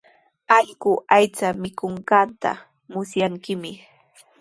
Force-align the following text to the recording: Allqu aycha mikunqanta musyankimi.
Allqu 0.57 0.91
aycha 1.17 1.47
mikunqanta 1.61 2.51
musyankimi. 2.91 3.71